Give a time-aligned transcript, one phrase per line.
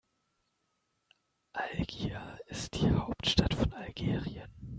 [1.53, 4.49] Algier ist die Hauptstadt von Algerien.